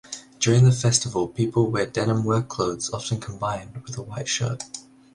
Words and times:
During 0.39 0.63
the 0.63 0.71
festival 0.71 1.27
people 1.27 1.69
wear 1.69 1.85
denim 1.85 2.23
work 2.23 2.47
clothes, 2.47 2.89
often 2.89 3.19
combined 3.19 3.83
with 3.83 3.99
a 3.99 4.01
white 4.01 4.27
shirt. 4.27 4.63